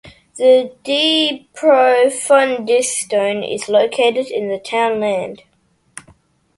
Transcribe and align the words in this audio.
The 0.35 0.73
De 0.83 1.47
Profundis 1.53 2.85
Stone 2.85 3.43
is 3.43 3.69
located 3.69 4.29
in 4.31 4.47
the 4.47 4.57
townland. 4.57 5.43